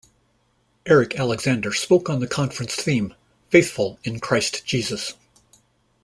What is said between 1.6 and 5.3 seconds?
spoke on the conference theme Faithful in Christ Jesus.